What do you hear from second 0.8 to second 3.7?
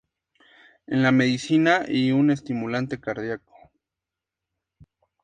En la medicina y un estimulante cardíaco.